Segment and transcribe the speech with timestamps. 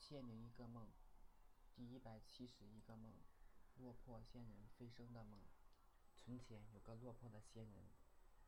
[0.00, 0.88] 仙人一个梦，
[1.76, 3.12] 第一百七十一个梦，
[3.76, 5.38] 落魄仙人飞升的梦。
[6.16, 7.84] 从前有个落魄的仙人，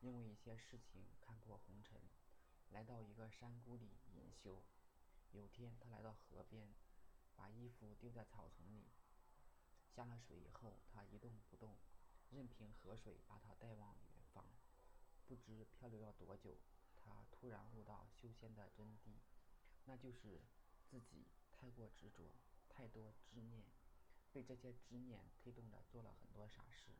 [0.00, 2.00] 因为一些事情看破红尘，
[2.70, 4.62] 来到一个山谷里隐修。
[5.32, 6.72] 有天，他来到河边，
[7.36, 8.84] 把衣服丢在草丛里。
[9.94, 11.76] 下了水以后，他一动不动，
[12.30, 14.46] 任凭河水把他带往远方。
[15.26, 16.56] 不知漂流了多久，
[16.96, 19.18] 他突然悟到修仙的真谛，
[19.84, 20.40] 那就是
[20.88, 21.26] 自己
[21.60, 22.32] 太过执着，
[22.70, 23.66] 太多执念，
[24.32, 26.96] 被这些执念推动着做了很多傻事。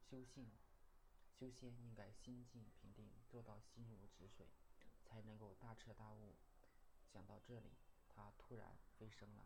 [0.00, 0.50] 修性、
[1.38, 4.46] 修仙应该心静平定，做到心如止水，
[5.04, 6.36] 才能够大彻大悟。
[7.12, 7.76] 想到这里，
[8.08, 9.44] 他突然飞升了。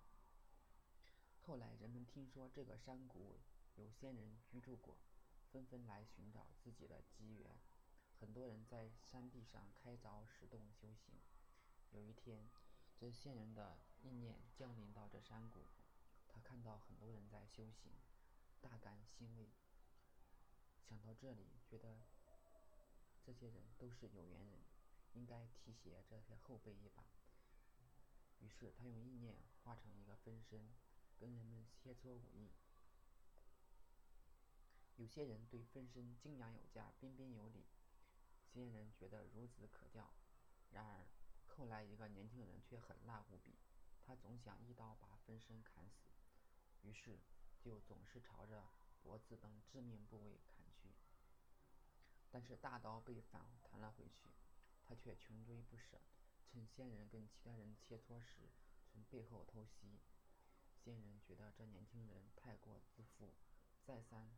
[1.40, 3.40] 后来人们听说这个山谷
[3.74, 4.96] 有仙人居住过，
[5.50, 7.50] 纷纷来寻找自己的机缘。
[8.20, 11.14] 很多人在山壁上开凿石洞修行。
[11.90, 12.48] 有一天，
[13.02, 15.64] 这仙人的意念降临到这山谷，
[16.28, 17.90] 他看到很多人在修行，
[18.60, 19.48] 大感欣慰。
[20.88, 21.98] 想到这里，觉得
[23.26, 24.60] 这些人都是有缘人，
[25.14, 27.02] 应该提携这些后辈一把。
[28.38, 30.72] 于是他用意念化成一个分身，
[31.18, 32.52] 跟人们切磋武艺。
[34.94, 37.64] 有些人对分身敬仰有加，彬彬有礼。
[38.54, 40.08] 仙人觉得孺子可教。
[40.70, 41.04] 然而
[41.56, 43.54] 后来一个年轻人却狠辣无比，
[44.02, 46.08] 他总想一刀把分身砍死，
[46.82, 47.18] 于是
[47.60, 48.64] 就总是朝着
[49.02, 50.88] 脖子等致命部位砍去。
[52.30, 54.30] 但是大刀被反弹了回去，
[54.82, 56.00] 他却穷追不舍，
[56.50, 58.48] 趁仙人跟其他人切磋时，
[58.90, 60.00] 从背后偷袭。
[60.82, 63.34] 仙人觉得这年轻人太过自负，
[63.84, 64.30] 再三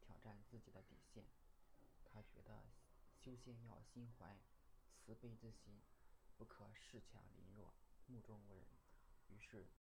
[0.00, 1.24] 挑战自己的底线。
[2.04, 2.64] 他觉得
[3.18, 4.38] 修仙要心怀
[4.96, 5.82] 慈悲之心，
[6.90, 7.72] 恃强凌弱、
[8.06, 8.66] 目中无人。
[9.28, 9.70] 于是。